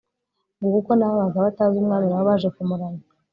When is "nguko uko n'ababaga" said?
0.57-1.37